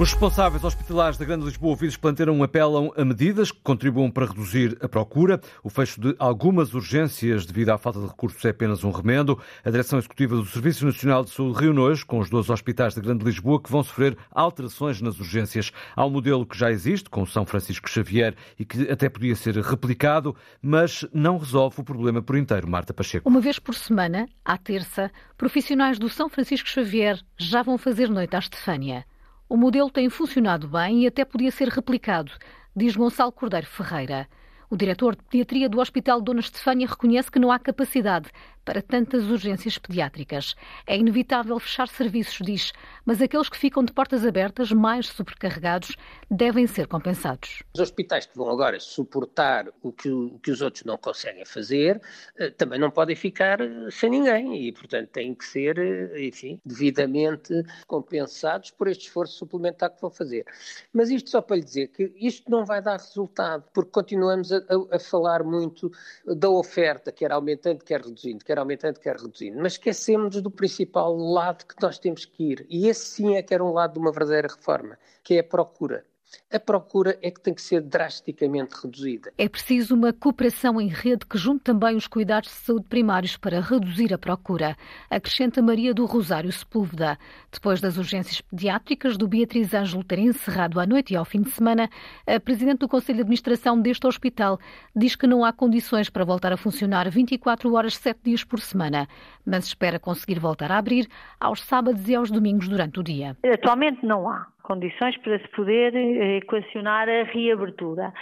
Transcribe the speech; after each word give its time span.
Os 0.00 0.12
responsáveis 0.12 0.62
hospitalares 0.62 1.18
da 1.18 1.24
Grande 1.24 1.44
Lisboa 1.44 1.76
plantearam 2.00 2.32
um 2.32 2.44
apelo 2.44 2.94
a 2.96 3.04
medidas 3.04 3.50
que 3.50 3.58
contribuam 3.64 4.08
para 4.08 4.26
reduzir 4.26 4.78
a 4.80 4.88
procura. 4.88 5.40
O 5.60 5.68
fecho 5.68 6.00
de 6.00 6.14
algumas 6.20 6.72
urgências 6.72 7.44
devido 7.44 7.70
à 7.70 7.78
falta 7.78 7.98
de 7.98 8.06
recursos 8.06 8.44
é 8.44 8.50
apenas 8.50 8.84
um 8.84 8.92
remendo. 8.92 9.36
A 9.64 9.70
Direção 9.70 9.98
Executiva 9.98 10.36
do 10.36 10.46
Serviço 10.46 10.86
Nacional 10.86 11.24
de 11.24 11.30
Saúde 11.30 11.58
reúne 11.58 11.80
hoje 11.80 12.06
com 12.06 12.20
os 12.20 12.30
12 12.30 12.52
hospitais 12.52 12.94
da 12.94 13.02
Grande 13.02 13.24
Lisboa 13.24 13.60
que 13.60 13.72
vão 13.72 13.82
sofrer 13.82 14.16
alterações 14.30 15.00
nas 15.02 15.18
urgências. 15.18 15.72
Há 15.96 16.06
um 16.06 16.10
modelo 16.10 16.46
que 16.46 16.56
já 16.56 16.70
existe, 16.70 17.10
com 17.10 17.26
São 17.26 17.44
Francisco 17.44 17.90
Xavier, 17.90 18.36
e 18.56 18.64
que 18.64 18.88
até 18.88 19.08
podia 19.08 19.34
ser 19.34 19.56
replicado, 19.56 20.36
mas 20.62 21.04
não 21.12 21.38
resolve 21.38 21.80
o 21.80 21.84
problema 21.84 22.22
por 22.22 22.36
inteiro. 22.36 22.70
Marta 22.70 22.94
Pacheco. 22.94 23.28
Uma 23.28 23.40
vez 23.40 23.58
por 23.58 23.74
semana, 23.74 24.28
à 24.44 24.56
terça, 24.56 25.10
profissionais 25.36 25.98
do 25.98 26.08
São 26.08 26.28
Francisco 26.28 26.68
Xavier 26.68 27.18
já 27.36 27.64
vão 27.64 27.76
fazer 27.76 28.08
noite 28.08 28.36
à 28.36 28.38
Estefânia. 28.38 29.04
O 29.50 29.56
modelo 29.56 29.90
tem 29.90 30.10
funcionado 30.10 30.68
bem 30.68 31.04
e 31.04 31.06
até 31.06 31.24
podia 31.24 31.50
ser 31.50 31.68
replicado, 31.68 32.30
diz 32.76 32.94
Gonçalo 32.94 33.32
Cordeiro 33.32 33.66
Ferreira. 33.66 34.28
O 34.68 34.76
diretor 34.76 35.16
de 35.16 35.22
pediatria 35.22 35.70
do 35.70 35.80
Hospital 35.80 36.20
Dona 36.20 36.40
Estefânia 36.40 36.86
reconhece 36.86 37.30
que 37.30 37.38
não 37.38 37.50
há 37.50 37.58
capacidade 37.58 38.28
para 38.68 38.82
tantas 38.82 39.24
urgências 39.30 39.78
pediátricas. 39.78 40.54
É 40.86 40.94
inevitável 40.94 41.58
fechar 41.58 41.88
serviços, 41.88 42.44
diz, 42.44 42.70
mas 43.02 43.22
aqueles 43.22 43.48
que 43.48 43.56
ficam 43.56 43.82
de 43.82 43.94
portas 43.94 44.26
abertas, 44.26 44.70
mais 44.70 45.06
sobrecarregados, 45.06 45.96
devem 46.30 46.66
ser 46.66 46.86
compensados. 46.86 47.62
Os 47.74 47.80
hospitais 47.80 48.26
que 48.26 48.36
vão 48.36 48.50
agora 48.50 48.78
suportar 48.78 49.68
o 49.82 49.90
que, 49.90 50.10
o 50.10 50.38
que 50.40 50.50
os 50.50 50.60
outros 50.60 50.84
não 50.84 50.98
conseguem 50.98 51.46
fazer, 51.46 51.98
eh, 52.36 52.50
também 52.50 52.78
não 52.78 52.90
podem 52.90 53.16
ficar 53.16 53.58
eh, 53.58 53.90
sem 53.90 54.10
ninguém 54.10 54.68
e, 54.68 54.70
portanto, 54.70 55.08
têm 55.08 55.34
que 55.34 55.46
ser, 55.46 55.78
eh, 55.78 56.26
enfim, 56.26 56.60
devidamente 56.62 57.54
compensados 57.86 58.70
por 58.70 58.86
este 58.86 59.06
esforço 59.06 59.32
suplementar 59.38 59.94
que 59.94 60.02
vão 60.02 60.10
fazer. 60.10 60.44
Mas 60.92 61.08
isto 61.08 61.30
só 61.30 61.40
para 61.40 61.56
lhe 61.56 61.64
dizer 61.64 61.88
que 61.88 62.12
isto 62.18 62.50
não 62.50 62.66
vai 62.66 62.82
dar 62.82 62.98
resultado, 62.98 63.64
porque 63.72 63.92
continuamos 63.92 64.52
a, 64.52 64.58
a, 64.58 64.96
a 64.96 64.98
falar 64.98 65.42
muito 65.42 65.90
da 66.26 66.50
oferta, 66.50 67.10
quer 67.10 67.32
aumentando, 67.32 67.82
quer 67.82 68.02
reduzindo, 68.02 68.44
quer 68.44 68.57
aumentando, 68.58 69.00
quer 69.00 69.16
reduzindo, 69.16 69.60
mas 69.60 69.72
esquecemos 69.72 70.40
do 70.42 70.50
principal 70.50 71.16
lado 71.16 71.64
que 71.64 71.74
nós 71.80 71.98
temos 71.98 72.24
que 72.24 72.52
ir. 72.52 72.66
E 72.68 72.88
esse 72.88 73.06
sim 73.06 73.36
é 73.36 73.42
que 73.42 73.54
era 73.54 73.64
um 73.64 73.72
lado 73.72 73.94
de 73.94 73.98
uma 73.98 74.12
verdadeira 74.12 74.48
reforma, 74.48 74.98
que 75.22 75.34
é 75.34 75.40
a 75.40 75.44
procura 75.44 76.04
a 76.52 76.58
procura 76.58 77.18
é 77.22 77.30
que 77.30 77.40
tem 77.40 77.52
que 77.52 77.60
ser 77.62 77.80
drasticamente 77.82 78.74
reduzida. 78.82 79.32
É 79.36 79.48
preciso 79.48 79.94
uma 79.94 80.12
cooperação 80.12 80.80
em 80.80 80.88
rede 80.88 81.26
que 81.26 81.36
junte 81.36 81.64
também 81.64 81.96
os 81.96 82.06
cuidados 82.06 82.50
de 82.50 82.56
saúde 82.56 82.86
primários 82.88 83.36
para 83.36 83.60
reduzir 83.60 84.12
a 84.14 84.18
procura, 84.18 84.76
acrescenta 85.10 85.60
Maria 85.60 85.92
do 85.92 86.06
Rosário 86.06 86.50
Sepúlveda. 86.52 87.18
Depois 87.52 87.80
das 87.80 87.96
urgências 87.96 88.40
pediátricas 88.40 89.16
do 89.16 89.28
Beatriz 89.28 89.74
Ângelo 89.74 90.04
ter 90.04 90.18
encerrado 90.18 90.80
à 90.80 90.86
noite 90.86 91.12
e 91.12 91.16
ao 91.16 91.24
fim 91.24 91.42
de 91.42 91.50
semana, 91.50 91.88
a 92.26 92.40
Presidente 92.40 92.78
do 92.78 92.88
Conselho 92.88 93.16
de 93.16 93.22
Administração 93.22 93.80
deste 93.80 94.06
hospital 94.06 94.58
diz 94.94 95.16
que 95.16 95.26
não 95.26 95.44
há 95.44 95.52
condições 95.52 96.08
para 96.08 96.24
voltar 96.24 96.52
a 96.52 96.56
funcionar 96.56 97.10
24 97.10 97.72
horas, 97.74 97.96
7 97.96 98.20
dias 98.24 98.44
por 98.44 98.60
semana, 98.60 99.08
mas 99.44 99.66
espera 99.66 99.98
conseguir 99.98 100.38
voltar 100.38 100.72
a 100.72 100.78
abrir 100.78 101.08
aos 101.38 101.62
sábados 101.62 102.08
e 102.08 102.14
aos 102.14 102.30
domingos 102.30 102.68
durante 102.68 103.00
o 103.00 103.02
dia. 103.02 103.36
Atualmente 103.44 104.04
não 104.04 104.28
há 104.28 104.46
condições 104.68 105.16
para 105.16 105.38
se 105.38 105.48
poder 105.48 105.96
eh, 105.96 106.36
equacionar 106.36 107.08
a 107.08 107.22
reabertura. 107.24 108.12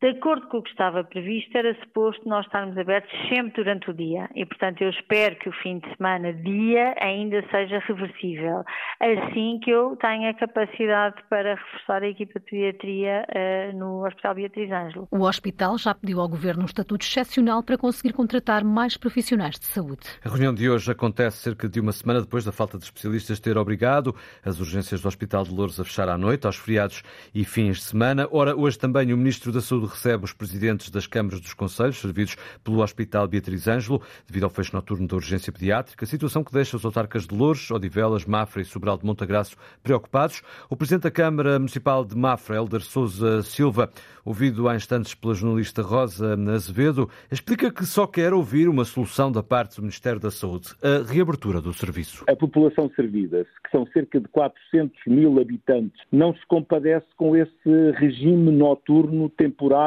De 0.00 0.10
acordo 0.10 0.46
com 0.46 0.58
o 0.58 0.62
que 0.62 0.70
estava 0.70 1.02
previsto, 1.02 1.58
era 1.58 1.74
suposto 1.80 2.28
nós 2.28 2.46
estarmos 2.46 2.78
abertos 2.78 3.10
sempre 3.28 3.64
durante 3.64 3.90
o 3.90 3.92
dia 3.92 4.30
e, 4.32 4.46
portanto, 4.46 4.80
eu 4.80 4.90
espero 4.90 5.34
que 5.34 5.48
o 5.48 5.52
fim 5.52 5.80
de 5.80 5.96
semana, 5.96 6.32
dia, 6.32 6.94
ainda 7.00 7.44
seja 7.50 7.80
reversível, 7.80 8.62
assim 9.00 9.58
que 9.60 9.72
eu 9.72 9.96
tenha 9.96 10.32
capacidade 10.34 11.16
para 11.28 11.56
reforçar 11.56 12.04
a 12.04 12.06
equipa 12.06 12.38
de 12.38 12.46
pediatria 12.46 13.26
uh, 13.26 13.76
no 13.76 14.06
Hospital 14.06 14.36
Beatriz 14.36 14.70
Ângelo. 14.70 15.08
O 15.10 15.24
hospital 15.24 15.76
já 15.76 15.92
pediu 15.92 16.20
ao 16.20 16.28
Governo 16.28 16.62
um 16.62 16.66
estatuto 16.66 17.04
excepcional 17.04 17.60
para 17.64 17.76
conseguir 17.76 18.12
contratar 18.12 18.62
mais 18.62 18.96
profissionais 18.96 19.58
de 19.58 19.66
saúde. 19.66 20.06
A 20.24 20.28
reunião 20.28 20.54
de 20.54 20.70
hoje 20.70 20.92
acontece 20.92 21.38
cerca 21.38 21.68
de 21.68 21.80
uma 21.80 21.90
semana 21.90 22.20
depois 22.20 22.44
da 22.44 22.52
falta 22.52 22.78
de 22.78 22.84
especialistas 22.84 23.40
ter 23.40 23.58
obrigado 23.58 24.14
as 24.44 24.60
urgências 24.60 25.00
do 25.00 25.08
Hospital 25.08 25.42
de 25.42 25.52
Louros 25.52 25.80
a 25.80 25.84
fechar 25.84 26.08
à 26.08 26.16
noite, 26.16 26.46
aos 26.46 26.54
feriados 26.54 27.02
e 27.34 27.44
fins 27.44 27.78
de 27.78 27.82
semana. 27.82 28.28
Ora, 28.30 28.54
hoje 28.54 28.78
também 28.78 29.12
o 29.12 29.16
Ministro 29.16 29.50
da 29.50 29.60
Saúde 29.60 29.87
recebe 29.88 30.24
os 30.24 30.32
presidentes 30.32 30.90
das 30.90 31.06
câmaras 31.06 31.40
dos 31.40 31.54
conselhos 31.54 31.98
servidos 31.98 32.36
pelo 32.62 32.82
Hospital 32.82 33.26
Beatriz 33.26 33.66
Ângelo, 33.66 34.02
devido 34.26 34.44
ao 34.44 34.50
fecho 34.50 34.74
noturno 34.74 35.06
da 35.06 35.16
urgência 35.16 35.52
pediátrica, 35.52 36.06
situação 36.06 36.44
que 36.44 36.52
deixa 36.52 36.76
os 36.76 36.84
autarcas 36.84 37.26
de 37.26 37.34
Louros, 37.34 37.70
Odivelas, 37.70 38.24
Mafra 38.24 38.62
e 38.62 38.64
Sobral 38.64 38.98
de 38.98 39.04
Montagraço 39.04 39.56
preocupados. 39.82 40.42
O 40.68 40.76
presidente 40.76 41.02
da 41.02 41.10
Câmara 41.10 41.58
Municipal 41.58 42.04
de 42.04 42.16
Mafra, 42.16 42.56
Helder 42.56 42.82
Souza 42.82 43.42
Silva, 43.42 43.90
ouvido 44.24 44.68
há 44.68 44.76
instantes 44.76 45.14
pela 45.14 45.34
jornalista 45.34 45.82
Rosa 45.82 46.36
Azevedo, 46.52 47.08
explica 47.30 47.72
que 47.72 47.86
só 47.86 48.06
quer 48.06 48.34
ouvir 48.34 48.68
uma 48.68 48.84
solução 48.84 49.32
da 49.32 49.42
parte 49.42 49.76
do 49.76 49.82
Ministério 49.82 50.20
da 50.20 50.30
Saúde, 50.30 50.74
a 50.82 51.10
reabertura 51.10 51.60
do 51.60 51.72
serviço. 51.72 52.24
A 52.28 52.36
população 52.36 52.90
servida, 52.94 53.46
que 53.64 53.70
são 53.70 53.86
cerca 53.86 54.20
de 54.20 54.28
400 54.28 54.98
mil 55.06 55.40
habitantes, 55.40 56.00
não 56.12 56.34
se 56.34 56.46
compadece 56.46 57.06
com 57.16 57.36
esse 57.36 57.90
regime 57.96 58.50
noturno 58.50 59.28
temporário 59.30 59.77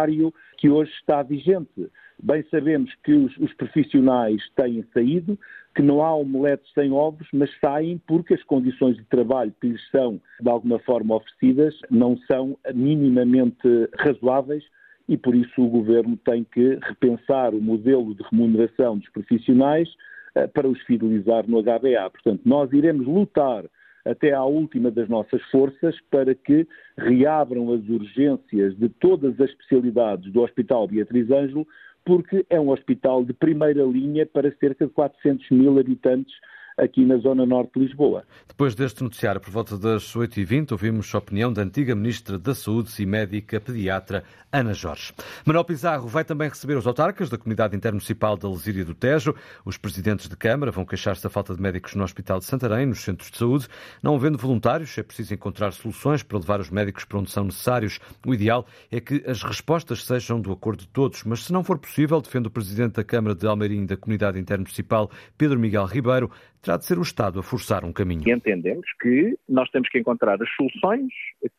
que 0.57 0.69
hoje 0.69 0.91
está 0.91 1.24
vigente. 1.24 1.90
Bem 2.22 2.44
sabemos 2.52 2.94
que 3.03 3.13
os, 3.13 3.35
os, 3.38 3.52
profissionais 3.53 4.41
têm 4.56 4.85
saído, 4.94 5.40
que 5.75 5.81
não 5.81 6.03
há 6.03 6.16
omeletes 6.16 6.72
sem 6.74 6.91
ovos, 6.91 7.28
mas 7.34 7.50
saem 7.59 8.00
porque 8.07 8.35
as 8.35 8.44
condições 8.44 8.96
de 8.96 9.03
trabalho 9.06 9.53
que 9.59 9.69
lhes 9.69 9.90
são, 9.90 10.22
de 10.40 10.50
alguma 10.50 10.78
forma, 10.79 11.16
oferecidas 11.16 11.75
não 11.90 12.16
são 12.28 12.57
minimamente 12.75 13.68
razoáveis 13.97 14.63
e 15.07 15.18
por 15.18 15.34
isso 15.34 15.62
o 15.62 15.69
Governo 15.69 16.16
tem 16.18 16.44
que 16.44 16.78
repensar 16.84 17.56
o 17.56 17.62
modelo 17.62 18.13
de 18.13 18.23
remuneração 18.29 18.97
dos 18.97 19.09
profissionais 19.09 19.90
uh, 20.35 20.47
para 20.53 20.68
os 20.68 20.79
fidelizar 20.84 21.47
no 21.47 21.62
HBA. 21.62 22.09
Portanto, 22.12 22.41
nós 22.46 22.72
iremos 22.72 23.08
lutar 23.08 23.66
até 24.06 24.34
à 24.34 24.44
última 24.44 24.89
das 24.89 25.07
nossas 25.07 25.41
forças 25.51 25.95
para 26.09 26.34
que 26.34 26.67
reabram 26.97 27.72
as 27.73 27.88
urgências 27.88 28.75
de 28.78 28.89
todas 28.89 29.39
as 29.39 29.50
especialidades 29.50 30.31
do 30.31 30.41
Hospital 30.41 30.88
Beatriz 30.88 31.29
Ângelo, 31.29 31.67
porque 32.06 32.45
é 32.50 32.59
um 32.59 32.69
hospital 32.69 33.23
de 33.23 33.34
primeira 33.34 33.84
linha 33.84 34.25
para 34.25 34.51
cerca 34.57 34.88
de 34.88 34.91
400 34.91 35.50
mil 35.51 35.79
habitantes 35.79 36.34
aqui 36.81 37.05
na 37.05 37.17
zona 37.17 37.45
norte 37.45 37.73
de 37.75 37.85
Lisboa. 37.85 38.23
Depois 38.47 38.73
deste 38.73 39.03
noticiário, 39.03 39.39
por 39.39 39.51
volta 39.51 39.77
das 39.77 40.15
8h20, 40.15 40.71
ouvimos 40.71 41.13
a 41.13 41.19
opinião 41.19 41.53
da 41.53 41.61
antiga 41.61 41.95
Ministra 41.95 42.39
da 42.39 42.55
Saúde 42.55 42.91
e 43.01 43.05
médica 43.05 43.61
pediatra 43.61 44.23
Ana 44.51 44.73
Jorge. 44.73 45.13
Manuel 45.45 45.63
Pizarro 45.63 46.07
vai 46.07 46.25
também 46.25 46.49
receber 46.49 46.75
os 46.75 46.85
autarcas 46.85 47.29
da 47.29 47.37
Comunidade 47.37 47.75
Intermunicipal 47.75 48.35
da 48.35 48.49
Lesíria 48.49 48.83
do 48.83 48.93
Tejo. 48.93 49.33
Os 49.63 49.77
presidentes 49.77 50.27
de 50.27 50.35
Câmara 50.35 50.71
vão 50.71 50.83
queixar-se 50.83 51.23
da 51.23 51.29
falta 51.29 51.55
de 51.55 51.61
médicos 51.61 51.95
no 51.95 52.03
Hospital 52.03 52.39
de 52.39 52.45
Santarém, 52.45 52.85
nos 52.85 52.99
centros 52.99 53.31
de 53.31 53.37
saúde. 53.37 53.67
Não 54.01 54.15
havendo 54.15 54.37
voluntários, 54.37 54.97
é 54.97 55.03
preciso 55.03 55.33
encontrar 55.33 55.71
soluções 55.71 56.23
para 56.23 56.39
levar 56.39 56.59
os 56.59 56.69
médicos 56.69 57.05
para 57.05 57.19
onde 57.19 57.31
são 57.31 57.45
necessários. 57.45 57.99
O 58.25 58.33
ideal 58.33 58.65
é 58.91 58.99
que 58.99 59.23
as 59.25 59.43
respostas 59.43 60.03
sejam 60.03 60.41
do 60.41 60.51
acordo 60.51 60.81
de 60.81 60.87
todos, 60.87 61.23
mas 61.23 61.45
se 61.45 61.53
não 61.53 61.63
for 61.63 61.77
possível, 61.77 62.19
defende 62.19 62.47
o 62.47 62.51
presidente 62.51 62.93
da 62.93 63.03
Câmara 63.03 63.35
de 63.35 63.45
Almeirim 63.47 63.85
da 63.85 63.95
Comunidade 63.95 64.39
Intermunicipal, 64.39 65.09
Pedro 65.37 65.59
Miguel 65.59 65.85
Ribeiro, 65.85 66.29
de 66.77 66.85
ser 66.85 66.97
o 66.97 67.01
Estado 67.01 67.39
a 67.39 67.43
forçar 67.43 67.83
um 67.83 67.93
caminho. 67.93 68.27
Entendemos 68.27 68.87
que 68.99 69.37
nós 69.47 69.69
temos 69.69 69.89
que 69.89 69.99
encontrar 69.99 70.41
as 70.41 70.49
soluções 70.55 71.11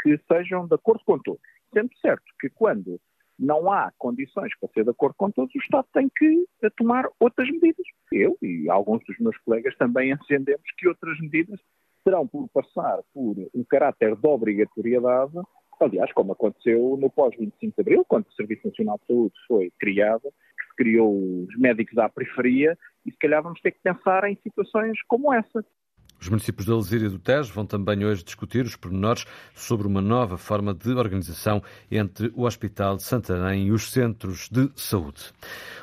que 0.02 0.18
sejam 0.30 0.66
de 0.66 0.74
acordo 0.74 1.02
com 1.04 1.18
todos. 1.18 1.40
Sendo 1.72 1.90
certo 2.00 2.24
que 2.40 2.48
quando 2.50 3.00
não 3.38 3.72
há 3.72 3.92
condições 3.98 4.52
para 4.60 4.68
ser 4.72 4.84
de 4.84 4.90
acordo 4.90 5.14
com 5.16 5.30
todos, 5.30 5.54
o 5.54 5.58
Estado 5.58 5.86
tem 5.92 6.08
que 6.16 6.46
tomar 6.76 7.08
outras 7.18 7.50
medidas. 7.50 7.86
Eu 8.12 8.36
e 8.42 8.68
alguns 8.68 9.04
dos 9.04 9.18
meus 9.18 9.36
colegas 9.38 9.76
também 9.76 10.12
entendemos 10.12 10.62
que 10.76 10.88
outras 10.88 11.18
medidas 11.20 11.60
terão 12.04 12.26
por 12.26 12.48
passar 12.48 12.98
por 13.12 13.36
um 13.54 13.64
caráter 13.64 14.16
de 14.16 14.26
obrigatoriedade, 14.26 15.34
aliás, 15.84 16.12
como 16.12 16.32
aconteceu 16.32 16.96
no 16.98 17.10
pós-25 17.10 17.52
de 17.60 17.80
Abril, 17.80 18.04
quando 18.06 18.26
o 18.26 18.32
Serviço 18.32 18.66
Nacional 18.66 18.98
de 18.98 19.06
Saúde 19.06 19.34
foi 19.46 19.72
criado, 19.78 20.22
que 20.22 20.66
se 20.68 20.76
criou 20.76 21.14
os 21.14 21.58
médicos 21.58 21.96
à 21.98 22.08
periferia, 22.08 22.76
e 23.04 23.10
se 23.10 23.18
calhar 23.18 23.42
vamos 23.42 23.60
ter 23.60 23.72
que 23.72 23.80
pensar 23.82 24.24
em 24.24 24.36
situações 24.42 24.98
como 25.08 25.32
essa. 25.32 25.64
Os 26.22 26.28
municípios 26.28 26.68
da 26.68 26.76
Lesíria 26.76 27.06
e 27.06 27.08
do 27.08 27.18
Tejo 27.18 27.52
vão 27.52 27.66
também 27.66 28.04
hoje 28.04 28.22
discutir 28.22 28.64
os 28.64 28.76
pormenores 28.76 29.24
sobre 29.56 29.88
uma 29.88 30.00
nova 30.00 30.38
forma 30.38 30.72
de 30.72 30.92
organização 30.92 31.60
entre 31.90 32.32
o 32.36 32.44
Hospital 32.44 32.96
de 32.96 33.02
Santarém 33.02 33.66
e 33.66 33.72
os 33.72 33.90
centros 33.90 34.48
de 34.48 34.70
saúde. 34.76 35.32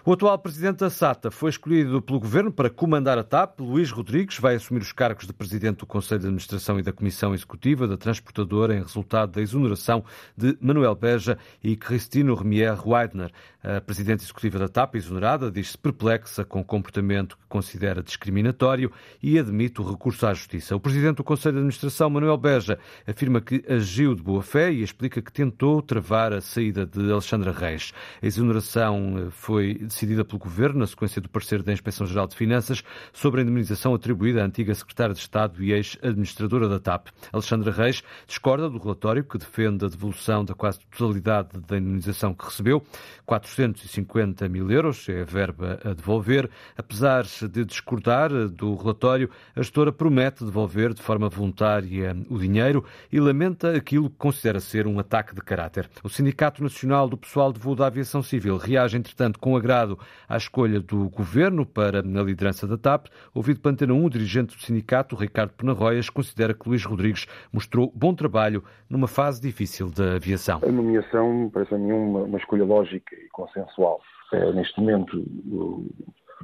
O 0.05 0.13
atual 0.13 0.39
presidente 0.39 0.77
da 0.77 0.89
SATA 0.89 1.29
foi 1.29 1.49
escolhido 1.49 2.01
pelo 2.01 2.21
governo 2.21 2.53
para 2.53 2.69
comandar 2.69 3.17
a 3.17 3.23
TAP. 3.23 3.59
Luís 3.59 3.91
Rodrigues 3.91 4.39
vai 4.39 4.55
assumir 4.55 4.79
os 4.79 4.93
cargos 4.93 5.27
de 5.27 5.33
presidente 5.33 5.79
do 5.79 5.85
Conselho 5.85 6.21
de 6.21 6.27
Administração 6.27 6.79
e 6.79 6.83
da 6.83 6.93
Comissão 6.93 7.33
Executiva 7.33 7.85
da 7.85 7.97
Transportadora 7.97 8.73
em 8.73 8.81
resultado 8.81 9.33
da 9.33 9.41
exoneração 9.41 10.05
de 10.37 10.57
Manuel 10.61 10.95
Beja 10.95 11.37
e 11.61 11.75
Cristino 11.75 12.33
Remier 12.33 12.87
Weidner. 12.87 13.29
A 13.61 13.81
presidente 13.81 14.23
executiva 14.23 14.57
da 14.57 14.69
TAP, 14.69 14.95
exonerada, 14.95 15.51
diz-se 15.51 15.77
perplexa 15.77 16.45
com 16.45 16.61
o 16.61 16.63
comportamento 16.63 17.35
que 17.35 17.43
considera 17.49 18.01
discriminatório 18.01 18.89
e 19.21 19.37
admite 19.37 19.81
o 19.81 19.83
recurso 19.91 20.25
à 20.25 20.28
à 20.29 20.33
Justiça. 20.33 20.75
O 20.75 20.79
presidente 20.79 21.17
do 21.17 21.23
Conselho 21.23 21.53
de 21.53 21.59
Administração, 21.59 22.09
Manuel 22.09 22.37
Beja, 22.37 22.79
afirma 23.07 23.41
que 23.41 23.63
agiu 23.67 24.15
de 24.15 24.21
boa 24.21 24.41
fé 24.41 24.71
e 24.71 24.83
explica 24.83 25.21
que 25.21 25.31
tentou 25.31 25.81
travar 25.81 26.33
a 26.33 26.41
saída 26.41 26.85
de 26.85 27.11
Alexandra 27.11 27.51
Reis. 27.51 27.93
A 28.21 28.25
exoneração 28.25 29.15
eh, 29.17 29.27
foi 29.31 29.75
decidida 29.75 30.23
pelo 30.23 30.39
Governo 30.39 30.79
na 30.79 30.87
sequência 30.87 31.21
do 31.21 31.29
parecer 31.29 31.63
da 31.63 31.73
Inspeção-Geral 31.73 32.27
de 32.27 32.35
Finanças 32.35 32.83
sobre 33.11 33.41
a 33.41 33.43
indemnização 33.43 33.93
atribuída 33.93 34.41
à 34.41 34.45
antiga 34.45 34.73
secretária 34.73 35.13
de 35.13 35.19
Estado 35.19 35.63
e 35.63 35.73
ex-administradora 35.73 36.69
da 36.69 36.79
TAP. 36.79 37.07
Alexandra 37.31 37.71
Reis 37.71 38.03
discorda 38.27 38.69
do 38.69 38.77
relatório 38.77 39.23
que 39.23 39.37
defende 39.37 39.85
a 39.85 39.89
devolução 39.89 40.45
da 40.45 40.53
quase 40.53 40.79
totalidade 40.91 41.49
da 41.67 41.77
indemnização 41.77 42.33
que 42.33 42.45
recebeu, 42.45 42.83
450 43.25 44.47
mil 44.47 44.69
euros, 44.71 45.07
é 45.09 45.21
a 45.21 45.25
verba 45.25 45.79
a 45.83 45.93
devolver. 45.93 46.49
Apesar 46.77 47.23
de 47.23 47.65
discordar 47.65 48.31
do 48.47 48.75
relatório, 48.75 49.29
a 49.55 49.61
gestora 49.61 49.91
promete 49.91 50.18
devolver 50.43 50.93
de 50.93 51.01
forma 51.01 51.29
voluntária 51.29 52.15
o 52.29 52.37
dinheiro 52.37 52.83
e 53.11 53.19
lamenta 53.19 53.75
aquilo 53.75 54.09
que 54.09 54.17
considera 54.17 54.59
ser 54.59 54.85
um 54.85 54.99
ataque 54.99 55.33
de 55.33 55.41
caráter. 55.41 55.89
O 56.03 56.09
Sindicato 56.09 56.61
Nacional 56.61 57.07
do 57.07 57.15
Pessoal 57.15 57.53
de 57.53 57.59
Voo 57.59 57.75
da 57.75 57.87
Aviação 57.87 58.21
Civil 58.21 58.57
reage, 58.57 58.97
entretanto, 58.97 59.39
com 59.39 59.55
agrado 59.55 59.97
à 60.27 60.35
escolha 60.35 60.79
do 60.79 61.09
governo 61.09 61.65
para 61.65 61.99
a 61.99 62.23
liderança 62.23 62.67
da 62.67 62.77
TAP. 62.77 63.07
Ouvido 63.33 63.61
pela 63.61 63.73
Antena 63.73 63.93
1, 63.93 64.05
o 64.05 64.09
dirigente 64.09 64.55
do 64.57 64.61
sindicato, 64.61 65.15
Ricardo 65.15 65.53
Penarroias, 65.53 66.09
considera 66.09 66.53
que 66.53 66.67
Luís 66.67 66.83
Rodrigues 66.83 67.25
mostrou 67.53 67.91
bom 67.95 68.13
trabalho 68.13 68.63
numa 68.89 69.07
fase 69.07 69.41
difícil 69.41 69.89
da 69.89 70.15
aviação. 70.15 70.59
A 70.63 70.71
nomeação 70.71 71.49
parece 71.53 71.73
a 71.73 71.77
mim 71.77 71.91
uma, 71.91 72.23
uma 72.23 72.37
escolha 72.37 72.65
lógica 72.65 73.15
e 73.15 73.29
consensual. 73.29 74.01
É, 74.33 74.51
neste 74.51 74.79
momento, 74.79 75.17
o 75.17 75.87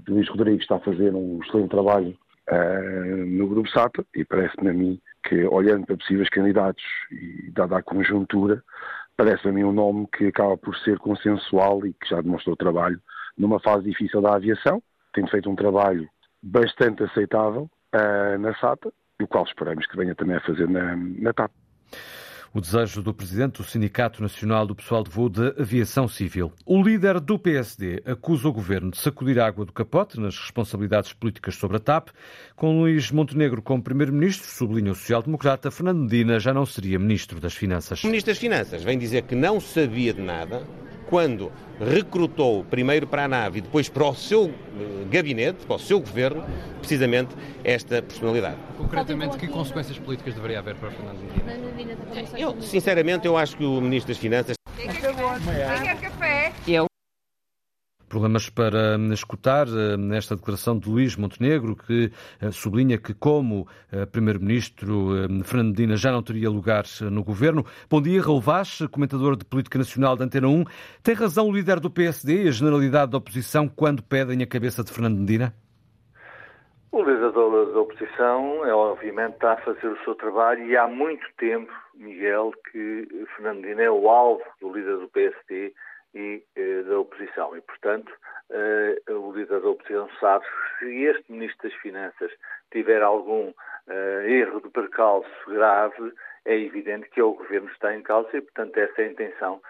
Luís 0.08 0.28
Rodrigues 0.30 0.62
está 0.62 0.78
a 0.78 0.80
fazer 0.80 1.14
um 1.14 1.40
excelente 1.44 1.70
trabalho 1.70 2.18
uh, 2.52 3.26
no 3.26 3.48
Grupo 3.48 3.70
SATA 3.70 4.06
e 4.16 4.24
parece-me 4.24 4.70
a 4.70 4.74
mim 4.74 5.02
que, 5.24 5.44
olhando 5.46 5.86
para 5.86 5.98
possíveis 5.98 6.30
candidatos 6.30 6.84
e 7.12 7.52
dada 7.52 7.78
a 7.78 7.84
conjuntura, 7.84 8.64
parece 9.18 9.48
a 9.48 9.52
mim 9.52 9.64
um 9.64 9.72
nome 9.72 10.08
que 10.16 10.28
acaba 10.28 10.58
por 10.58 10.76
ser 10.78 11.00
consensual 11.00 11.86
e 11.86 11.94
que 11.94 12.10
já 12.10 12.22
demonstrou 12.22 12.56
trabalho 12.56 13.00
numa 13.38 13.60
fase 13.60 13.90
difícil 13.90 14.22
da 14.22 14.36
aviação, 14.36 14.82
tem 15.14 15.28
feito 15.28 15.50
um 15.50 15.56
trabalho 15.56 16.08
bastante 16.42 17.04
aceitável 17.04 17.70
uh, 17.94 18.38
na 18.40 18.56
SATA, 18.56 18.92
o 19.22 19.28
qual 19.28 19.46
esperamos 19.46 19.86
que 19.88 19.98
venha 19.98 20.16
também 20.16 20.36
a 20.36 20.42
fazer 20.42 20.70
na, 20.70 20.96
na 20.96 21.34
TAP 21.34 21.52
o 22.56 22.62
desejo 22.62 23.04
do 23.04 23.14
presidente 23.14 23.58
do 23.58 23.66
Sindicato 23.66 24.22
Nacional 24.22 24.66
do 24.66 24.74
Pessoal 24.74 25.04
de 25.04 25.10
Voo 25.10 25.28
de 25.28 25.54
Aviação 25.60 26.08
Civil. 26.08 26.54
O 26.66 26.82
líder 26.82 27.20
do 27.20 27.38
PSD 27.38 28.02
acusa 28.06 28.48
o 28.48 28.54
governo 28.54 28.92
de 28.92 28.98
sacudir 28.98 29.38
a 29.40 29.46
água 29.46 29.66
do 29.66 29.74
capote 29.74 30.18
nas 30.18 30.40
responsabilidades 30.40 31.12
políticas 31.12 31.56
sobre 31.56 31.76
a 31.76 31.80
TAP. 31.82 32.12
Com 32.56 32.80
Luís 32.80 33.12
Montenegro 33.12 33.62
como 33.62 33.84
primeiro-ministro, 33.84 34.48
sublinha 34.48 34.94
o 34.94 34.96
social-democrata, 34.96 35.70
Fernando 35.70 36.04
Medina 36.04 36.40
já 36.40 36.54
não 36.54 36.66
seria 36.66 36.98
ministro 36.98 37.42
das 37.42 37.54
Finanças. 37.54 38.02
O 38.06 38.08
ministro 38.08 38.32
das 38.32 38.40
Finanças 38.40 38.82
vem 38.84 38.98
dizer 38.98 39.24
que 39.24 39.36
não 39.36 39.60
sabia 39.60 40.14
de 40.14 40.22
nada 40.22 40.66
quando 41.08 41.52
recrutou 41.80 42.64
primeiro 42.64 43.06
para 43.08 43.26
a 43.26 43.28
nave 43.28 43.60
e 43.60 43.62
depois 43.62 43.90
para 43.90 44.06
o 44.06 44.16
seu 44.16 44.46
eh, 44.46 45.06
gabinete, 45.10 45.66
para 45.66 45.76
o 45.76 45.80
seu 45.80 46.00
governo, 46.00 46.44
precisamente 46.80 47.36
esta 47.64 48.02
personalidade. 48.02 48.58
Concretamente, 48.78 49.38
que 49.38 49.48
consequências 49.48 49.98
políticas 49.98 50.34
deveria 50.36 50.60
haver 50.60 50.76
para 50.76 50.92
Fernando 50.92 51.20
Medina? 51.20 51.98
Eu, 52.38 52.62
sinceramente, 52.62 53.26
eu 53.26 53.38
acho 53.38 53.58
que 53.58 53.66
o 53.66 53.82
Ministro 53.82 54.14
das 54.14 54.18
Finanças... 54.18 54.56
Problemas 58.16 58.50
para 58.50 58.96
hum, 58.98 59.12
escutar 59.12 59.68
hum, 59.68 59.98
nesta 59.98 60.38
declaração 60.38 60.80
de 60.80 60.90
Luís 60.90 61.18
Montenegro, 61.18 61.76
que 61.76 62.10
hum, 62.42 62.50
sublinha 62.50 62.98
que, 62.98 63.14
como 63.14 63.68
Primeiro-Ministro, 64.14 64.88
Fernando 65.44 65.72
Medina 65.72 65.98
já 65.98 66.14
não 66.14 66.24
teria 66.24 66.50
lugar 66.50 66.86
no 67.12 67.26
governo. 67.26 67.66
Bom 67.90 68.02
dia, 68.02 68.22
Raul 68.22 68.40
Vaz, 68.40 68.80
comentador 68.90 69.36
de 69.36 69.44
Política 69.44 69.78
Nacional 69.78 70.16
da 70.16 70.24
Antena 70.24 70.48
1. 70.48 70.64
Tem 71.04 71.14
razão 71.14 71.50
o 71.50 71.52
líder 71.52 71.82
do 71.82 71.90
PSD 71.90 72.46
e 72.46 72.48
a 72.48 72.52
generalidade 72.52 73.12
da 73.12 73.18
oposição 73.18 73.68
quando 73.68 74.02
pedem 74.02 74.42
a 74.42 74.48
cabeça 74.48 74.82
de 74.82 74.94
Fernando 74.94 75.20
Medina? 75.20 75.54
O 76.94 77.04
líder 77.04 77.34
da 77.34 77.82
oposição, 77.82 78.66
é, 78.66 78.74
obviamente, 78.74 79.34
está 79.34 79.52
a 79.52 79.58
fazer 79.58 79.88
o 79.88 80.04
seu 80.06 80.16
trabalho 80.16 80.64
e 80.66 80.78
há 80.78 80.88
muito 80.88 81.28
tempo, 81.38 81.70
Miguel, 81.94 82.54
que 82.72 83.26
Fernando 83.36 83.60
Medina 83.60 83.82
é 83.82 83.92
o 83.92 84.08
alvo 84.08 84.42
do 84.62 84.72
líder 84.72 85.00
do 85.00 85.10
PSD 85.10 85.74
e 86.16 86.42
eh, 86.56 86.84
da 86.84 86.98
oposição. 87.00 87.56
E, 87.56 87.62
portanto, 87.62 88.12
eh, 88.50 88.96
o 89.10 89.32
líder 89.34 89.60
da 89.60 89.70
oposição 89.70 90.10
sabe 90.20 90.46
se 90.80 91.04
este 91.04 91.32
Ministro 91.32 91.70
das 91.70 91.78
Finanças 91.80 92.32
tiver 92.72 93.04
algum 93.04 93.54
eh, 93.88 94.26
erro 94.28 94.62
de 94.62 94.70
percalço 94.70 95.30
grave, 95.48 96.14
é 96.46 96.58
evidente 96.58 97.10
que 97.10 97.20
é 97.20 97.24
o 97.24 97.34
Governo 97.34 97.68
que 97.68 97.74
está 97.74 97.94
em 97.94 98.02
causa 98.02 98.30
e, 98.38 98.42
portanto, 98.42 98.78
essa 98.78 99.02
é 99.02 99.06
a 99.06 99.12
intenção 99.12 99.62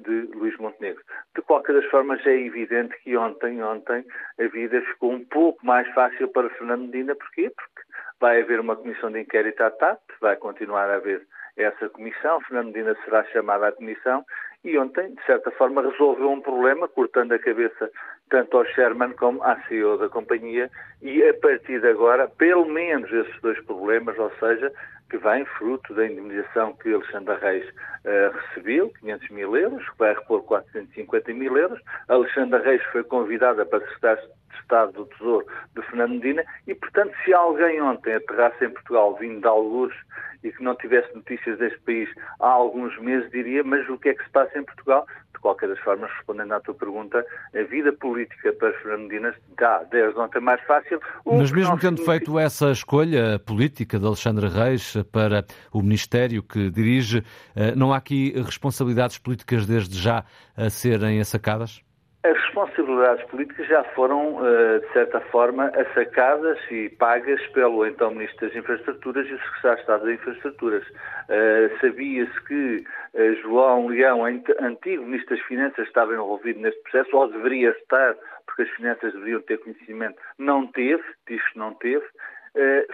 de 0.00 0.22
Luís 0.34 0.56
Montenegro. 0.58 1.00
De 1.36 1.40
qualquer 1.42 1.74
das 1.74 1.84
formas, 1.84 2.26
é 2.26 2.34
evidente 2.34 2.92
que 3.04 3.16
ontem, 3.16 3.62
ontem, 3.62 4.04
a 4.40 4.48
vida 4.48 4.82
ficou 4.82 5.12
um 5.12 5.24
pouco 5.24 5.64
mais 5.64 5.86
fácil 5.94 6.26
para 6.26 6.50
Fernando 6.50 6.86
Medina. 6.86 7.14
Porquê? 7.14 7.50
Porque 7.50 7.82
vai 8.18 8.42
haver 8.42 8.58
uma 8.58 8.74
comissão 8.74 9.12
de 9.12 9.20
inquérito 9.20 9.62
à 9.62 9.70
TAP, 9.70 10.00
vai 10.20 10.34
continuar 10.34 10.90
a 10.90 10.96
haver 10.96 11.24
essa 11.56 11.88
comissão, 11.88 12.40
Fernando 12.40 12.66
Medina 12.66 12.96
será 13.04 13.24
chamado 13.26 13.64
à 13.64 13.72
comissão 13.72 14.24
e 14.64 14.78
ontem, 14.78 15.14
de 15.14 15.22
certa 15.26 15.50
forma, 15.50 15.82
resolveu 15.82 16.30
um 16.30 16.40
problema, 16.40 16.88
cortando 16.88 17.32
a 17.32 17.38
cabeça 17.38 17.90
tanto 18.30 18.56
ao 18.56 18.64
Sherman 18.64 19.12
como 19.12 19.42
à 19.42 19.56
CEO 19.68 19.98
da 19.98 20.08
companhia 20.08 20.70
e, 21.02 21.22
a 21.22 21.34
partir 21.34 21.80
de 21.80 21.88
agora, 21.88 22.28
pelo 22.28 22.64
menos 22.66 23.12
esses 23.12 23.40
dois 23.42 23.60
problemas, 23.64 24.18
ou 24.18 24.30
seja, 24.40 24.72
que 25.10 25.18
vem 25.18 25.44
fruto 25.44 25.94
da 25.94 26.06
indemnização 26.06 26.72
que 26.74 26.92
Alexandre 26.92 27.36
Reis 27.36 27.68
uh, 27.68 28.36
recebeu, 28.36 28.90
500 29.00 29.28
mil 29.30 29.56
euros, 29.56 29.88
que 29.90 29.98
vai 29.98 30.14
repor 30.14 30.42
450 30.44 31.32
mil 31.34 31.56
euros. 31.58 31.80
Alexandre 32.08 32.62
Reis 32.62 32.82
foi 32.84 33.04
convidada 33.04 33.66
para 33.66 33.80
secretário 33.80 34.22
de 34.22 34.60
Estado 34.60 34.92
do 34.92 35.06
Tesouro 35.06 35.46
de 35.76 35.82
Fernando 35.82 36.12
Medina 36.12 36.42
e, 36.66 36.74
portanto, 36.74 37.14
se 37.24 37.34
alguém 37.34 37.82
ontem 37.82 38.14
aterrasse 38.14 38.64
em 38.64 38.70
Portugal 38.70 39.14
vindo 39.16 39.40
de 39.40 39.46
algures 39.46 39.96
e 40.44 40.52
que 40.52 40.62
não 40.62 40.76
tivesse 40.76 41.12
notícias 41.14 41.58
deste 41.58 41.80
país 41.80 42.08
há 42.38 42.48
alguns 42.48 42.96
meses, 43.00 43.30
diria, 43.32 43.64
mas 43.64 43.88
o 43.88 43.98
que 43.98 44.10
é 44.10 44.14
que 44.14 44.22
se 44.22 44.30
passa 44.30 44.58
em 44.58 44.64
Portugal? 44.64 45.06
De 45.32 45.40
qualquer 45.40 45.68
das 45.68 45.78
formas, 45.80 46.10
respondendo 46.16 46.52
à 46.52 46.60
tua 46.60 46.74
pergunta, 46.74 47.24
a 47.54 47.62
vida 47.62 47.92
política 47.92 48.52
para 48.52 48.72
Fernando 48.74 49.08
Medina 49.08 49.34
está 49.50 49.82
desde 49.84 50.18
ontem 50.20 50.40
mais 50.40 50.60
fácil. 50.62 51.00
Mas 51.24 51.50
mesmo 51.50 51.78
tendo 51.78 52.04
feito 52.04 52.38
essa 52.38 52.70
escolha 52.70 53.38
política 53.38 53.98
de 53.98 54.06
Alexandre 54.06 54.48
Reis 54.48 54.94
para 55.10 55.44
o 55.72 55.82
Ministério 55.82 56.42
que 56.42 56.70
dirige, 56.70 57.24
eh, 57.56 57.74
não 57.74 57.92
há 57.92 57.96
aqui 57.96 58.32
responsabilidades 58.36 59.18
políticas 59.18 59.66
desde 59.66 59.98
já 59.98 60.24
a 60.56 60.68
serem 60.68 61.20
assacadas? 61.20 61.82
As 62.24 62.38
responsabilidades 62.38 63.22
políticas 63.26 63.68
já 63.68 63.84
foram, 63.84 64.38
eh, 64.46 64.78
de 64.78 64.92
certa 64.94 65.20
forma, 65.20 65.70
assacadas 65.76 66.58
e 66.70 66.88
pagas 66.88 67.46
pelo 67.48 67.86
então 67.86 68.12
Ministro 68.12 68.48
das 68.48 68.56
Infraestruturas 68.56 69.26
e 69.26 69.36
Secretário 69.36 69.74
de 69.76 69.80
Estado 69.82 70.04
das 70.06 70.14
Infraestruturas. 70.14 70.84
Eh, 71.28 71.70
sabia-se 71.82 72.44
que 72.44 72.82
eh, 73.12 73.34
João 73.42 73.88
Leão, 73.88 74.24
antigo 74.24 75.04
Ministro 75.04 75.36
das 75.36 75.44
Finanças, 75.44 75.86
estava 75.86 76.14
envolvido 76.14 76.60
neste 76.60 76.80
processo, 76.84 77.14
ou 77.14 77.28
deveria 77.28 77.68
estar, 77.72 78.16
porque 78.46 78.62
as 78.62 78.70
finanças 78.70 79.12
deveriam 79.12 79.42
ter 79.42 79.58
conhecimento. 79.58 80.16
Não 80.38 80.66
teve, 80.68 81.04
diz 81.28 81.46
que 81.52 81.58
não 81.58 81.74
teve. 81.74 82.06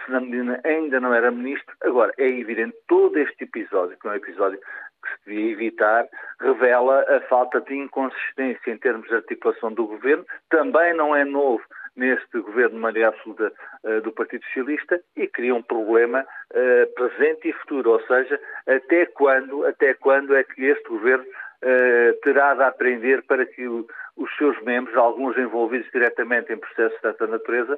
Fernando 0.05 0.25
Medina 0.25 0.59
ainda 0.65 0.99
não 0.99 1.13
era 1.13 1.29
ministro. 1.29 1.73
Agora, 1.83 2.11
é 2.17 2.27
evidente, 2.27 2.75
todo 2.87 3.15
este 3.17 3.43
episódio, 3.43 3.95
que 3.97 4.07
é 4.07 4.11
um 4.11 4.15
episódio 4.15 4.59
que 5.01 5.09
se 5.09 5.29
devia 5.29 5.51
evitar, 5.51 6.07
revela 6.39 7.05
a 7.09 7.21
falta 7.21 7.59
de 7.61 7.75
inconsistência 7.75 8.71
em 8.71 8.77
termos 8.77 9.07
de 9.07 9.15
articulação 9.15 9.73
do 9.73 9.87
governo. 9.87 10.25
Também 10.49 10.93
não 10.93 11.15
é 11.15 11.25
novo 11.25 11.63
neste 11.95 12.39
governo 12.39 12.75
de 12.75 12.81
maioria 12.81 13.09
absoluta 13.09 13.51
uh, 13.83 14.01
do 14.01 14.11
Partido 14.11 14.43
Socialista 14.45 15.01
e 15.15 15.27
cria 15.27 15.53
um 15.53 15.61
problema 15.61 16.21
uh, 16.21 16.93
presente 16.93 17.49
e 17.49 17.53
futuro, 17.53 17.91
ou 17.91 18.01
seja, 18.07 18.39
até 18.67 19.05
quando, 19.07 19.65
até 19.65 19.93
quando 19.93 20.35
é 20.35 20.43
que 20.43 20.63
este 20.65 20.87
governo 20.87 21.25
uh, 21.25 22.13
terá 22.23 22.53
de 22.53 22.63
aprender 22.63 23.23
para 23.23 23.45
que 23.45 23.67
o, 23.67 23.85
os 24.15 24.35
seus 24.37 24.59
membros, 24.63 24.95
alguns 24.95 25.37
envolvidos 25.37 25.89
diretamente 25.91 26.53
em 26.53 26.57
processos 26.57 26.99
desta 27.01 27.27
natureza, 27.27 27.77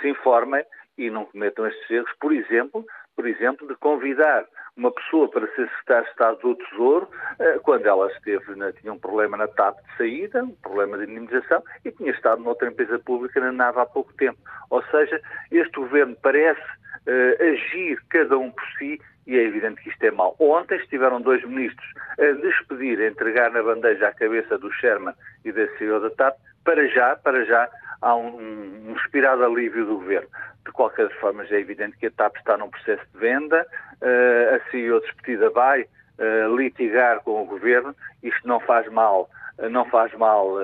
se 0.00 0.08
informem 0.08 0.64
e 0.98 1.08
não 1.08 1.24
cometam 1.24 1.66
estes 1.66 1.90
erros, 1.90 2.12
por 2.20 2.32
exemplo, 2.32 2.84
por 3.16 3.26
exemplo, 3.26 3.66
de 3.66 3.74
convidar 3.76 4.44
uma 4.76 4.90
pessoa 4.90 5.28
para 5.28 5.46
ser 5.48 5.68
secretário 5.68 6.04
de 6.04 6.10
Estado 6.10 6.38
do 6.40 6.54
Tesouro, 6.54 7.08
eh, 7.38 7.58
quando 7.62 7.86
ela 7.86 8.10
esteve, 8.12 8.54
na, 8.54 8.72
tinha 8.72 8.92
um 8.92 8.98
problema 8.98 9.36
na 9.36 9.46
TAP 9.46 9.76
de 9.76 9.96
saída, 9.96 10.42
um 10.42 10.54
problema 10.56 10.96
de 10.98 11.04
indemnização, 11.04 11.62
e 11.84 11.90
tinha 11.92 12.10
estado 12.10 12.42
noutra 12.42 12.68
empresa 12.68 12.98
pública 12.98 13.40
na 13.40 13.52
NAV 13.52 13.78
há 13.78 13.86
pouco 13.86 14.12
tempo. 14.14 14.38
Ou 14.70 14.82
seja, 14.84 15.20
este 15.50 15.74
governo 15.76 16.16
parece 16.22 16.60
uh, 16.60 17.52
agir 17.52 18.02
cada 18.08 18.38
um 18.38 18.50
por 18.50 18.64
si 18.78 18.98
e 19.26 19.36
é 19.36 19.44
evidente 19.44 19.80
que 19.82 19.90
isto 19.90 20.02
é 20.02 20.10
mau. 20.10 20.34
Ontem 20.38 20.78
estiveram 20.78 21.20
dois 21.20 21.44
ministros 21.44 21.88
a 22.18 22.32
despedir, 22.40 22.98
a 23.00 23.06
entregar 23.06 23.50
na 23.52 23.62
bandeja 23.62 24.08
a 24.08 24.12
cabeça 24.12 24.58
do 24.58 24.72
Sherman 24.72 25.14
e 25.44 25.52
da 25.52 25.66
CEO 25.76 26.00
da 26.00 26.10
TAP, 26.10 26.36
para 26.64 26.86
já, 26.88 27.16
para 27.16 27.44
já, 27.44 27.68
há 28.02 28.14
um, 28.14 28.36
um 28.36 28.92
inspirado 28.92 29.44
alívio 29.44 29.86
do 29.86 29.94
governo. 29.96 30.28
De 30.64 30.72
qualquer 30.72 31.10
forma, 31.18 31.44
já 31.46 31.56
é 31.56 31.60
evidente 31.60 31.96
que 31.96 32.06
a 32.06 32.10
TAP 32.10 32.36
está 32.36 32.56
num 32.56 32.70
processo 32.70 33.02
de 33.12 33.18
venda, 33.18 33.66
uh, 34.00 34.56
a 34.56 34.70
CEO 34.70 35.00
despedida 35.00 35.50
vai 35.50 35.82
uh, 35.82 36.56
litigar 36.56 37.20
com 37.20 37.42
o 37.42 37.46
governo, 37.46 37.94
isto 38.22 38.46
não 38.46 38.60
faz 38.60 38.90
mal, 38.90 39.28
não 39.70 39.84
faz 39.84 40.12
mal, 40.14 40.56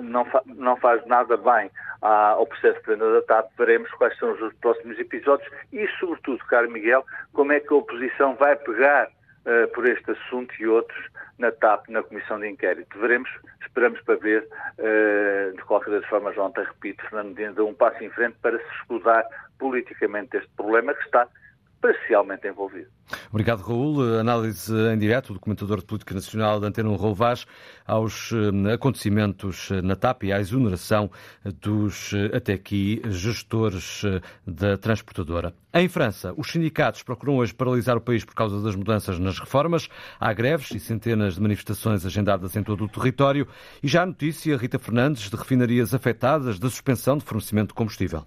não, 0.00 0.24
fa 0.26 0.40
não 0.46 0.76
faz 0.76 1.04
nada 1.06 1.36
bem 1.36 1.70
ao 2.00 2.46
processo 2.46 2.78
de 2.80 2.86
venda 2.86 3.12
da 3.12 3.22
TAP, 3.22 3.50
veremos 3.58 3.90
quais 3.92 4.16
são 4.18 4.32
os 4.32 4.54
próximos 4.54 4.98
episódios 4.98 5.50
e, 5.72 5.88
sobretudo, 5.98 6.38
caro 6.46 6.70
Miguel, 6.70 7.04
como 7.32 7.52
é 7.52 7.60
que 7.60 7.72
a 7.72 7.76
oposição 7.76 8.34
vai 8.36 8.54
pegar 8.56 9.08
uh, 9.46 9.72
por 9.72 9.86
este 9.86 10.10
assunto 10.10 10.54
e 10.60 10.66
outros 10.66 11.06
na 11.38 11.50
TAP, 11.52 11.88
na 11.88 12.02
Comissão 12.02 12.38
de 12.38 12.48
Inquérito. 12.48 12.98
Veremos, 12.98 13.30
esperamos 13.62 14.00
para 14.02 14.16
ver, 14.16 14.46
uh, 14.78 15.56
de 15.56 15.62
qualquer 15.62 15.90
das 15.90 16.06
formas, 16.06 16.36
ontem, 16.36 16.64
repito, 16.64 17.02
Fernando 17.08 17.28
Medina 17.28 17.52
deu 17.52 17.68
um 17.68 17.74
passo 17.74 18.02
em 18.02 18.10
frente 18.10 18.36
para 18.42 18.58
se 18.58 18.74
escudar 18.80 19.24
politicamente 19.58 20.32
deste 20.32 20.50
problema 20.56 20.94
que 20.94 21.04
está 21.04 21.26
parcialmente 21.80 22.46
envolvido. 22.46 22.88
Obrigado, 23.30 23.60
Raul. 23.60 24.18
Análise 24.18 24.74
em 24.92 24.98
direto 24.98 25.32
do 25.32 25.40
comentador 25.40 25.78
de 25.78 25.84
política 25.84 26.14
nacional 26.14 26.58
de 26.58 26.66
Antena 26.66 26.88
Raul 26.96 27.14
Vaz 27.14 27.46
aos 27.86 28.32
eh, 28.32 28.72
acontecimentos 28.72 29.70
na 29.82 29.94
TAP 29.94 30.24
e 30.24 30.32
à 30.32 30.40
exoneração 30.40 31.10
dos, 31.60 32.12
até 32.34 32.54
aqui, 32.54 33.00
gestores 33.06 34.02
da 34.44 34.76
transportadora. 34.76 35.54
Em 35.78 35.88
França, 35.88 36.32
os 36.38 36.50
sindicatos 36.50 37.02
procuram 37.02 37.36
hoje 37.36 37.52
paralisar 37.52 37.98
o 37.98 38.00
país 38.00 38.24
por 38.24 38.34
causa 38.34 38.62
das 38.62 38.74
mudanças 38.74 39.18
nas 39.18 39.38
reformas. 39.38 39.90
Há 40.18 40.32
greves 40.32 40.70
e 40.70 40.80
centenas 40.80 41.34
de 41.34 41.40
manifestações 41.42 42.06
agendadas 42.06 42.56
em 42.56 42.62
todo 42.62 42.84
o 42.84 42.88
território. 42.88 43.46
E 43.82 43.86
já 43.86 44.02
há 44.02 44.06
notícia, 44.06 44.56
Rita 44.56 44.78
Fernandes, 44.78 45.28
de 45.28 45.36
refinarias 45.36 45.92
afetadas 45.92 46.58
da 46.58 46.70
suspensão 46.70 47.18
de 47.18 47.24
fornecimento 47.24 47.68
de 47.68 47.74
combustível. 47.74 48.24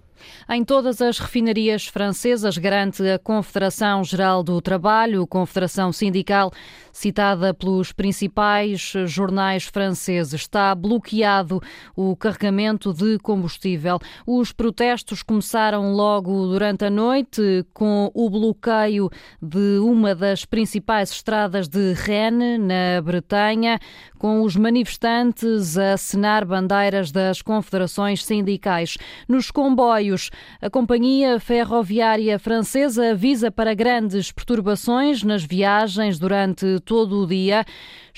Em 0.48 0.64
todas 0.64 1.00
as 1.00 1.18
refinarias 1.18 1.86
francesas, 1.86 2.56
garante 2.56 3.02
a 3.08 3.18
Confederação 3.40 4.04
Geral 4.04 4.42
do 4.42 4.60
Trabalho, 4.60 5.26
Confederação 5.26 5.94
Sindical, 5.94 6.52
citada 6.92 7.54
pelos 7.54 7.90
principais 7.90 8.92
jornais 9.06 9.64
franceses. 9.64 10.42
Está 10.42 10.74
bloqueado 10.74 11.58
o 11.96 12.14
carregamento 12.14 12.92
de 12.92 13.18
combustível. 13.20 13.98
Os 14.26 14.52
protestos 14.52 15.22
começaram 15.22 15.94
logo 15.94 16.48
durante 16.48 16.84
a 16.84 16.90
noite 16.90 17.64
com 17.72 18.10
o 18.12 18.28
bloqueio 18.28 19.08
de 19.40 19.78
uma 19.78 20.14
das 20.14 20.44
principais 20.44 21.10
estradas 21.10 21.66
de 21.66 21.94
Rennes, 21.94 22.60
na 22.60 23.00
Bretanha, 23.00 23.78
com 24.18 24.42
os 24.42 24.54
manifestantes 24.54 25.78
a 25.78 25.94
assinar 25.94 26.44
bandeiras 26.44 27.10
das 27.10 27.40
confederações 27.40 28.22
sindicais. 28.22 28.98
Nos 29.26 29.50
comboios, 29.50 30.30
a 30.60 30.68
Companhia 30.68 31.40
Ferroviária 31.40 32.38
Francesa 32.38 33.14
avisa 33.30 33.48
para 33.48 33.74
grandes 33.74 34.32
perturbações 34.32 35.22
nas 35.22 35.44
viagens 35.44 36.18
durante 36.18 36.80
todo 36.80 37.22
o 37.22 37.26
dia. 37.28 37.64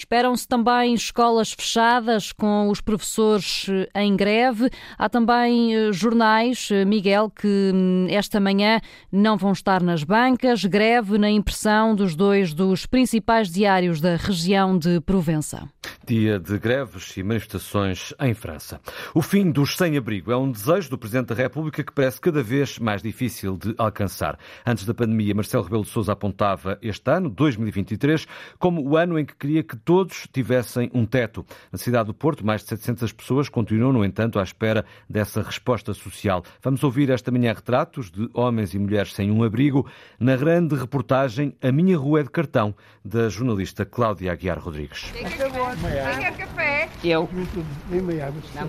Esperam-se 0.03 0.49
também 0.49 0.95
escolas 0.95 1.53
fechadas 1.53 2.33
com 2.33 2.69
os 2.69 2.81
professores 2.81 3.69
eh, 3.69 4.03
em 4.03 4.17
greve. 4.17 4.69
Há 4.99 5.09
também 5.09 5.73
eh, 5.73 5.93
jornais, 5.93 6.69
eh, 6.73 6.85
Miguel, 6.85 7.31
que 7.31 7.71
hum, 7.73 8.09
esta 8.11 8.41
manhã 8.41 8.81
não 9.13 9.37
vão 9.37 9.53
estar 9.53 9.81
nas 9.81 10.03
bancas. 10.03 10.65
Greve 10.65 11.19
na 11.19 11.31
impressão 11.31 11.95
dos 11.95 12.17
dois 12.17 12.53
dos 12.53 12.85
principais 12.85 13.49
diários 13.49 14.01
da 14.01 14.17
região 14.17 14.77
de 14.77 15.01
Provença. 15.03 15.71
Dia 16.05 16.37
de 16.41 16.59
greves 16.59 17.17
e 17.17 17.23
manifestações 17.23 18.13
em 18.21 18.35
França. 18.35 18.81
O 19.15 19.23
fim 19.23 19.53
dos 19.53 19.77
sem-abrigo 19.77 20.33
é 20.33 20.37
um 20.37 20.51
desejo 20.51 20.91
do 20.91 20.99
Presidente 20.99 21.29
da 21.29 21.35
República 21.37 21.85
que 21.85 21.93
parece 21.93 22.21
cada 22.21 22.43
vez 22.43 22.77
mais 22.81 23.03
difícil 23.03 23.57
de 23.57 23.73
alcançar. 23.79 24.37
Antes 24.67 24.85
da 24.85 24.93
pandemia, 24.93 25.33
Marcelo 25.33 25.63
Rebelo 25.63 25.85
de 25.85 25.91
Sousa 25.91 26.13
apontava 26.13 26.77
este 26.83 27.09
ano, 27.09 27.31
2023, 27.31 28.27
como 28.59 28.83
o 28.83 28.97
ano 28.97 29.17
em 29.17 29.25
que 29.25 29.37
queria 29.37 29.63
que 29.63 29.77
todos 29.77 29.92
tivessem 30.33 30.91
um 30.95 31.05
teto. 31.05 31.45
Na 31.71 31.79
cidade 31.79 32.07
do 32.07 32.15
Porto, 32.15 32.45
mais 32.45 32.63
de 32.63 32.69
700 32.69 33.13
pessoas 33.13 33.49
continuam, 33.49 33.93
no 33.93 34.05
entanto, 34.05 34.39
à 34.39 34.43
espera 34.43 34.85
dessa 35.09 35.43
resposta 35.43 35.93
social. 35.95 36.43
Vamos 36.63 36.83
ouvir 36.83 37.11
esta 37.11 37.31
manhã 37.31 37.53
retratos 37.53 38.11
de 38.11 38.29
homens 38.33 38.75
e 38.75 38.79
mulheres 38.79 39.13
sem 39.13 39.31
um 39.31 39.43
abrigo 39.43 39.87
na 40.19 40.37
grande 40.37 40.75
reportagem 40.75 41.55
A 41.63 41.71
Minha 41.71 41.97
Rua 41.97 42.21
é 42.21 42.23
de 42.23 42.31
Cartão, 42.31 42.75
da 43.05 43.29
jornalista 43.29 43.85
Cláudia 43.85 44.33
Aguiar 44.33 44.59
Rodrigues. 44.59 45.13
Quer 45.13 46.37
café? 46.37 46.89
Eu. 47.05 47.29
Não, 47.33 48.69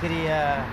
queria 0.00 0.64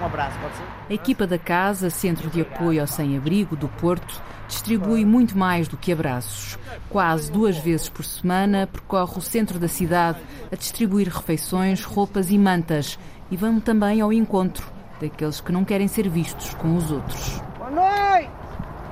um 0.00 0.04
abraço, 0.04 0.38
pode 0.40 0.56
ser? 0.56 0.64
A 0.88 0.94
equipa 0.94 1.26
da 1.26 1.38
Casa, 1.38 1.90
Centro 1.90 2.28
de 2.30 2.40
Apoio 2.40 2.80
ao 2.80 2.86
Sem-Abrigo 2.86 3.56
do 3.56 3.68
Porto, 3.68 4.22
distribui 4.50 5.04
muito 5.04 5.38
mais 5.38 5.68
do 5.68 5.76
que 5.76 5.92
abraços. 5.92 6.58
Quase 6.90 7.30
duas 7.30 7.56
vezes 7.56 7.88
por 7.88 8.04
semana 8.04 8.66
percorre 8.66 9.16
o 9.16 9.22
centro 9.22 9.58
da 9.58 9.68
cidade 9.68 10.18
a 10.52 10.56
distribuir 10.56 11.08
refeições, 11.08 11.84
roupas 11.84 12.30
e 12.30 12.36
mantas 12.36 12.98
e 13.30 13.36
vão 13.36 13.60
também 13.60 14.00
ao 14.00 14.12
encontro 14.12 14.70
daqueles 15.00 15.40
que 15.40 15.52
não 15.52 15.64
querem 15.64 15.88
ser 15.88 16.08
vistos 16.08 16.52
com 16.54 16.76
os 16.76 16.90
outros. 16.90 17.40
Boa 17.58 17.70
noite! 17.70 18.39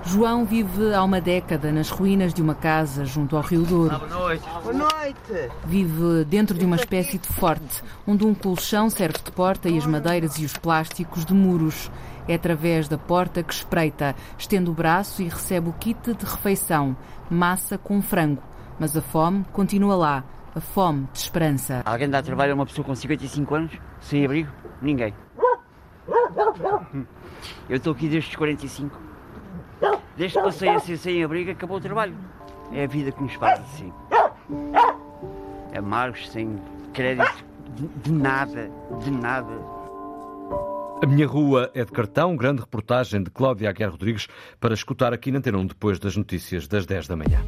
João 0.04 0.44
vive 0.44 0.94
há 0.94 1.02
uma 1.02 1.20
década 1.20 1.70
nas 1.70 1.90
ruínas 1.90 2.32
de 2.32 2.40
uma 2.40 2.54
casa 2.54 3.04
junto 3.04 3.36
ao 3.36 3.42
Rio 3.42 3.62
Douro. 3.62 3.98
Boa 3.98 4.08
noite. 4.08 4.44
Boa 4.62 4.72
noite. 4.72 5.50
Vive 5.66 6.24
dentro 6.24 6.56
de 6.56 6.64
uma 6.64 6.76
espécie 6.76 7.18
de 7.18 7.28
forte, 7.28 7.82
onde 8.06 8.24
um 8.24 8.34
colchão 8.34 8.88
serve 8.88 9.18
de 9.22 9.30
porta 9.32 9.68
e 9.68 9.76
as 9.76 9.84
madeiras 9.86 10.38
e 10.38 10.44
os 10.44 10.56
plásticos 10.56 11.24
de 11.24 11.34
muros. 11.34 11.90
É 12.26 12.34
através 12.34 12.88
da 12.88 12.96
porta 12.96 13.42
que 13.42 13.52
espreita, 13.52 14.14
estende 14.38 14.70
o 14.70 14.74
braço 14.74 15.22
e 15.22 15.28
recebe 15.28 15.68
o 15.68 15.72
kit 15.72 16.14
de 16.14 16.24
refeição, 16.24 16.96
massa 17.30 17.76
com 17.76 18.00
frango. 18.00 18.42
Mas 18.78 18.96
a 18.96 19.02
fome 19.02 19.44
continua 19.52 19.96
lá, 19.96 20.24
a 20.54 20.60
fome 20.60 21.08
de 21.12 21.18
esperança. 21.18 21.82
Alguém 21.84 22.08
dá 22.08 22.22
trabalho 22.22 22.52
a 22.52 22.54
uma 22.54 22.66
pessoa 22.66 22.84
com 22.84 22.94
55 22.94 23.54
anos, 23.54 23.72
sem 24.00 24.24
abrigo? 24.24 24.50
Ninguém. 24.80 25.12
Eu 27.68 27.76
estou 27.76 27.92
aqui 27.92 28.08
desde 28.08 28.30
os 28.30 28.36
45. 28.36 29.07
Desde 30.18 30.36
que 30.36 30.44
passei 30.44 30.68
a 30.68 30.80
ser 30.80 30.96
sem 30.96 31.22
abrigo, 31.22 31.52
acabou 31.52 31.76
o 31.76 31.80
trabalho. 31.80 32.16
É 32.72 32.82
a 32.82 32.86
vida 32.88 33.12
que 33.12 33.22
nos 33.22 33.34
faz 33.34 33.60
assim. 33.60 33.92
Amargos, 35.76 36.28
sem 36.28 36.60
crédito, 36.92 37.44
de, 38.02 38.10
nada, 38.10 38.68
de 39.00 39.12
nada. 39.12 39.54
A 41.00 41.06
minha 41.06 41.26
rua 41.26 41.70
é 41.72 41.84
de 41.84 41.92
cartão, 41.92 42.36
grande 42.36 42.62
reportagem 42.62 43.22
de 43.22 43.30
Cláudia 43.30 43.70
Aguiar 43.70 43.92
Rodrigues 43.92 44.26
para 44.58 44.74
escutar 44.74 45.12
aqui 45.14 45.30
na 45.30 45.38
Antena 45.38 45.64
depois 45.64 46.00
das 46.00 46.16
notícias 46.16 46.66
das 46.66 46.84
10 46.84 47.06
da 47.06 47.14
manhã. 47.14 47.38